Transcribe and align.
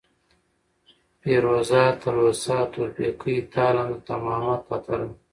پېروزه، 1.21 1.83
تلوسه، 2.01 2.57
تورپيکۍ، 2.71 3.35
تالنده، 3.53 3.99
تمامه، 4.07 4.55
تاتره، 4.65 5.07